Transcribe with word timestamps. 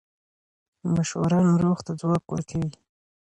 مشوره 0.93 1.37
ناروغ 1.47 1.79
ته 1.85 1.91
ځواک 1.99 2.25
ورکوي. 2.29 2.71